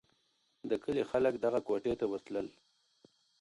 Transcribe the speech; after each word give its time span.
د 0.69 0.71
کلي 0.83 1.03
خلک 1.11 1.33
دغه 1.45 1.59
کوټې 1.67 1.93
ته 1.99 2.05
ورتلل. 2.11 2.47